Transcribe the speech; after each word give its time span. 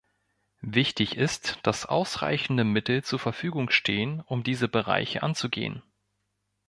Wichtig 0.65 1.15
ist, 1.15 1.59
dass 1.61 1.85
ausreichende 1.85 2.63
Mittel 2.63 3.03
zur 3.03 3.19
Verfügung 3.19 3.69
stehen, 3.69 4.21
um 4.21 4.41
diese 4.41 4.67
Bereiche 4.67 5.21
anzugehen. 5.21 5.83